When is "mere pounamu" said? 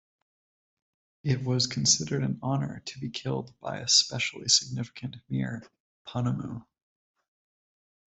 5.29-6.65